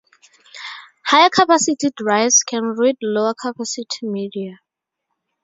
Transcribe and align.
Higher-capacity 1.05 1.91
drives 1.95 2.39
can 2.41 2.63
read 2.69 2.95
lower-capacity 3.03 4.07
media. 4.07 4.57